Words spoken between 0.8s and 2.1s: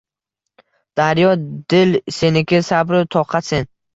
Daryo dil